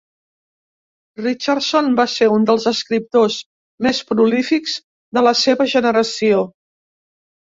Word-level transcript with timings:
Richardson 1.23 1.89
va 1.99 2.05
ser 2.13 2.29
un 2.37 2.47
dels 2.51 2.63
escriptors 2.71 3.37
més 3.87 3.99
prolífics 4.13 4.77
de 5.19 5.23
la 5.29 5.35
seva 5.43 5.71
generació. 5.77 6.43